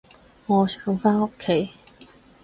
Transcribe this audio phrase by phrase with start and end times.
[0.47, 1.69] 我想返屋企